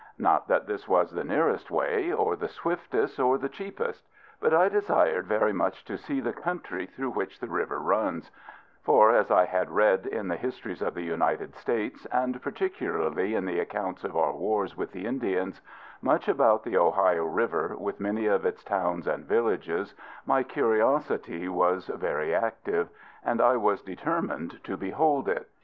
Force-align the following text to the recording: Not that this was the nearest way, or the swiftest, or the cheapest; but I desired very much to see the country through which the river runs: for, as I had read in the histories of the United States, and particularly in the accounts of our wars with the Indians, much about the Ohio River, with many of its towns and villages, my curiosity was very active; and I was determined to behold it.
Not 0.17 0.47
that 0.47 0.65
this 0.65 0.87
was 0.87 1.11
the 1.11 1.23
nearest 1.23 1.69
way, 1.69 2.11
or 2.11 2.35
the 2.35 2.47
swiftest, 2.47 3.19
or 3.19 3.37
the 3.37 3.47
cheapest; 3.47 4.03
but 4.39 4.51
I 4.51 4.67
desired 4.67 5.27
very 5.27 5.53
much 5.53 5.85
to 5.85 5.95
see 5.95 6.19
the 6.19 6.33
country 6.33 6.87
through 6.87 7.11
which 7.11 7.39
the 7.39 7.45
river 7.47 7.77
runs: 7.77 8.31
for, 8.81 9.11
as 9.11 9.29
I 9.29 9.45
had 9.45 9.69
read 9.69 10.07
in 10.07 10.27
the 10.27 10.37
histories 10.37 10.81
of 10.81 10.95
the 10.95 11.03
United 11.03 11.53
States, 11.53 12.07
and 12.07 12.41
particularly 12.41 13.35
in 13.35 13.45
the 13.45 13.59
accounts 13.59 14.03
of 14.03 14.17
our 14.17 14.33
wars 14.33 14.75
with 14.75 14.91
the 14.91 15.05
Indians, 15.05 15.61
much 16.01 16.27
about 16.27 16.63
the 16.63 16.77
Ohio 16.77 17.25
River, 17.27 17.75
with 17.77 17.99
many 17.99 18.25
of 18.25 18.43
its 18.43 18.63
towns 18.63 19.05
and 19.05 19.25
villages, 19.25 19.93
my 20.25 20.41
curiosity 20.41 21.47
was 21.47 21.85
very 21.89 22.33
active; 22.33 22.89
and 23.23 23.39
I 23.39 23.55
was 23.55 23.83
determined 23.83 24.63
to 24.63 24.75
behold 24.77 25.29
it. 25.29 25.47